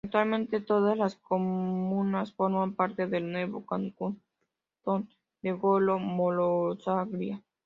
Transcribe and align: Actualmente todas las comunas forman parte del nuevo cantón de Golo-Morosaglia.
Actualmente 0.03 0.61
todas 0.61 0.97
las 0.97 1.15
comunas 1.15 2.33
forman 2.33 2.73
parte 2.73 3.05
del 3.05 3.31
nuevo 3.31 3.63
cantón 3.67 4.19
de 4.83 5.51
Golo-Morosaglia. 5.51 7.43